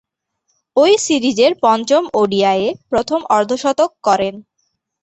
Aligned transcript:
ঐ 0.77 0.85
সিরিজের 1.05 1.51
পঞ্চম 1.63 2.03
ওডিআইয়ে 2.13 2.69
প্রথম 2.89 3.19
অর্ধ-শতক 3.29 3.91
করেন। 4.03 4.33